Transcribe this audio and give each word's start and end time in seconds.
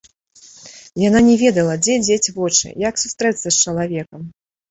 Яна 1.07 1.19
не 1.27 1.33
ведала, 1.41 1.75
дзе 1.83 1.97
дзець 2.05 2.33
вочы, 2.39 2.67
як 2.89 2.95
сустрэцца 3.03 3.43
з 3.49 3.55
чалавекам. 3.69 4.21